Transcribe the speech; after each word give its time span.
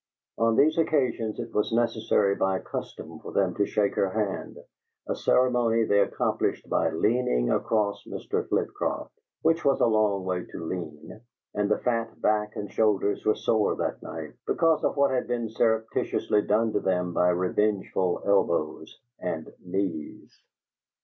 On 0.39 0.55
these 0.55 0.79
occasions 0.79 1.37
it 1.39 1.53
was 1.53 1.71
necessary 1.71 2.33
by 2.33 2.57
custom 2.57 3.19
for 3.19 3.31
them 3.33 3.53
to 3.53 3.67
shake 3.67 3.93
her 3.93 4.09
hand, 4.09 4.57
a 5.07 5.13
ceremony 5.15 5.83
they 5.83 5.99
accomplished 5.99 6.67
by 6.67 6.89
leaning 6.89 7.51
across 7.51 8.03
Mr. 8.07 8.49
Flitcroft, 8.49 9.13
which 9.43 9.63
was 9.63 9.79
a 9.79 9.85
long 9.85 10.25
way 10.25 10.43
to 10.45 10.65
lean, 10.65 11.21
and 11.53 11.69
the 11.69 11.77
fat 11.77 12.19
back 12.19 12.55
and 12.55 12.71
shoulders 12.71 13.23
were 13.27 13.35
sore 13.35 13.75
that 13.75 14.01
night 14.01 14.33
because 14.47 14.83
of 14.83 14.97
what 14.97 15.11
had 15.11 15.27
been 15.27 15.51
surreptitiously 15.51 16.41
done 16.47 16.73
to 16.73 16.79
them 16.79 17.13
by 17.13 17.29
revengeful 17.29 18.23
elbows 18.25 18.99
and 19.19 19.53
knees. 19.63 20.41